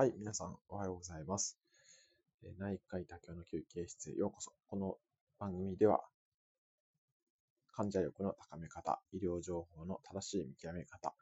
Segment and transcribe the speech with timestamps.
[0.00, 1.58] はい、皆さんおはようございます。
[2.58, 4.50] 内科医多教の休憩室へようこそ。
[4.66, 4.96] この
[5.38, 6.00] 番組では、
[7.74, 11.12] 患者力の高め方、医療情報の正しい見極め方、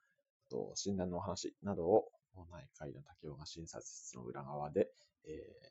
[0.49, 2.13] と診断のお話などを
[2.53, 4.93] 内科医の多教が診察室の裏側で、
[5.27, 5.71] えー、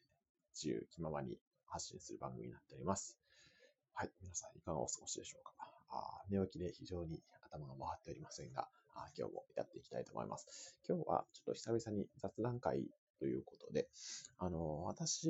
[0.54, 3.18] 自由気ままに発信する番組になっております。
[3.94, 5.54] はい、皆さんいかがお過ごしでしょうか。
[5.92, 8.68] あ寝起きで非常に頭が回っておりませんが、
[9.18, 10.78] 今日もやっていきたいと思います。
[10.88, 12.88] 今日はちょっと久々に雑談会
[13.20, 13.88] ということで、
[14.38, 15.30] あの、私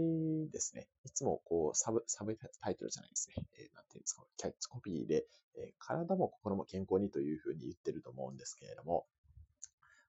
[0.51, 5.25] ですね、いつもこう、サブ、サブタイトルじゃないですね、えー、なんていうんですか、キャッチコピーで、
[5.55, 9.05] えー、体も心も健康にというふうに言ってると思うんですけれども、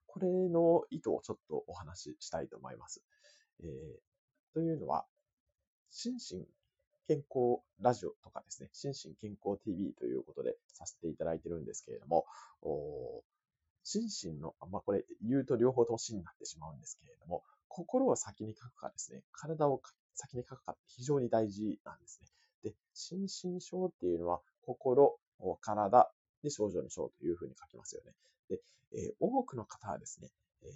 [0.06, 3.02] これの意図をちょっとお話ししたいと思います。
[3.60, 5.06] えー、というのは、
[5.90, 6.46] 心身
[7.08, 12.27] 健康ラジオとかですね、心身健康 TV ということでさせていただいてるんですけれども、
[13.88, 19.80] 心身の、まあ、これ言うと両方とも死になってしまうんですけれども、心を先に書くかですね、体を
[20.14, 22.28] 先に書くかって非常に大事なんですね。
[22.70, 23.22] で、心
[23.55, 25.17] 身症っていうのは、心、
[25.62, 26.11] 体
[26.42, 28.12] で症状の症というふうに書きますよね。
[28.50, 28.61] で、
[28.92, 30.28] えー、多くの方はですね、
[30.62, 30.70] えー、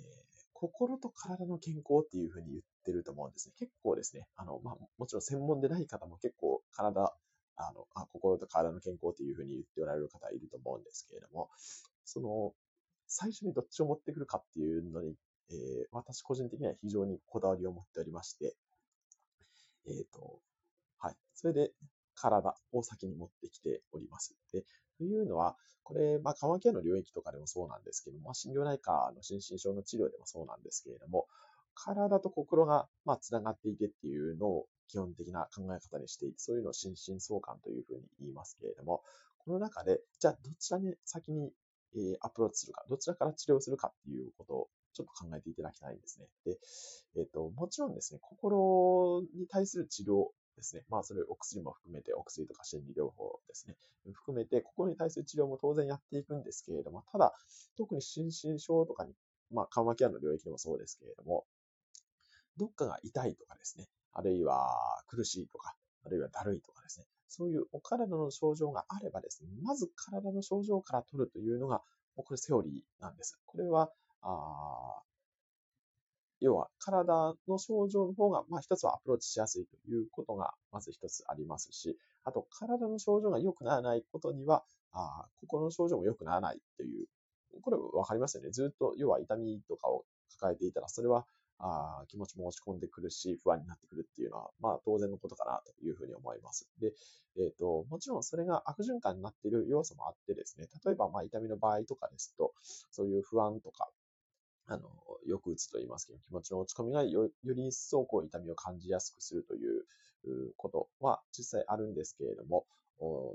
[0.54, 3.54] 心と体の健康っていうふうに言ってると思うんですね。
[3.58, 7.14] 結構ですね、あの、まあ、もちろん専門でない方も結構体、
[7.56, 11.50] あの、あ心と体の健康っていうふうに言っておられる方いると思うんですけれども、
[12.04, 12.54] その、
[13.14, 15.14] 最初にどっちを持ってくるかっていうのに、
[15.50, 18.54] えー、私個人的には非常にこだわりを持っておりまして、
[19.86, 20.38] えっ、ー、と、
[20.98, 21.14] はい。
[21.34, 21.72] それで、
[22.14, 24.34] 体を先に持ってきております。
[24.52, 24.64] で、
[24.96, 31.26] というのは、これ、まあ、緩和ケアの領域とかでもそうなんですけども、心療内科の心身症の治療でもそうなんですけれども、
[31.74, 39.02] 体と心が、まあ、つながっていてっていうのを基本的な考え方にしていて、そういうのを心身相関というふうに言いますけれども、
[39.38, 41.50] この中で、じゃあどちらに先に
[41.96, 46.26] えアプローチするか、どちらから治療するかっていうことをちょっと考えていただきたいんですね。
[46.44, 46.58] で、
[47.16, 50.84] えっ、ー、と、もちろんですね、心に対する治療ですね。
[50.88, 53.76] まあ、それお薬も含めて、お薬とか心理療法ですね。
[54.12, 57.34] 含めて、心に対する治療も当然やっていくんですけれども、ただ、
[57.76, 59.14] 特に心身症とかに、
[59.50, 61.46] まあ、緩和ケアの領域でもそうですけれども、
[62.56, 65.74] どっかが痛いとかですね、あるいは苦しいとか、
[66.04, 71.80] あるいはだるいとかですね、そういうお体の症状があればですね、まず体の症状から取るというのが、
[72.14, 73.40] これセオリーなんです。
[73.46, 75.00] これは、あ
[76.40, 87.06] 要は体の症状の方が、まあ一つはアプローチしやすいということがまず一つありますし、あと体の症状が良くならないことには、あ心の症状も良くならないという、
[87.62, 88.50] これわかりますよね。
[88.50, 90.04] ずっと要は痛みとかを
[90.38, 91.24] 抱えていたら、それは
[91.64, 96.68] あ気持ちも落ち込んでくるし、不安になってくるっていうのは、まあ当然のことかなというふうに思います。
[96.80, 96.92] で、
[97.38, 102.52] えっ、ー、と、もちろんそれが悪循環になっている要素もあってですね、例えばまあ痛みの場合とかですと、
[102.90, 103.88] そういう不安とか、
[104.66, 104.90] あの、
[105.24, 109.84] よく打つと言いますけど、気持ちの落ち込みがよより一層こう痛みを感じやすくするという
[110.56, 112.66] ことは実際あるんですけれども、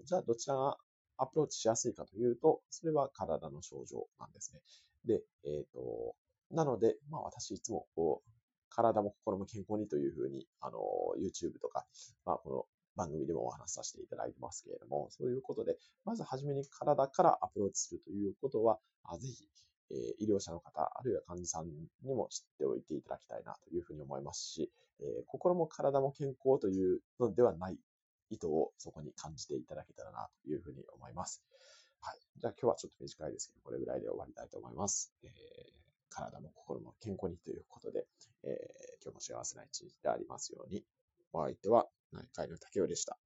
[0.04, 0.78] じゃあどちらが
[1.18, 4.62] アプローチしやすいかというと、それは体の症状なんですね。
[5.06, 6.16] で、えっ、ー、と、
[6.52, 8.30] なので、まあ私いつもこう、
[8.70, 10.80] 体も心も健康にというふうに、あの、
[11.20, 11.86] YouTube とか、
[12.26, 12.66] まあこの
[12.96, 19.48] 番組でもお話しさせていただいてますけれども、そういうことで、まずはじめに体からアプローチするということは、あぜひ、
[19.92, 27.78] えー、医療者の方、あるいは患者さんにも知っておいていただきたいなというふうに思いますし、えー、心も体も健康というのではない
[28.30, 31.42] 意図をそこに感じていただけたらなというふうに思います。
[32.02, 32.20] はい。
[32.38, 35.14] じゃあ今日はちょっと短いですけど、これぐらいで終わりたいと思います。
[35.24, 38.06] えー体も心も健康にということで、
[38.44, 40.84] えー、今日も幸せな一日でありますように。
[41.34, 43.18] お相手は内科医の竹雄でした。